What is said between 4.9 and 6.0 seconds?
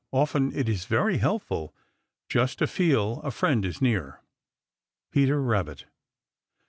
Peter Rabbit.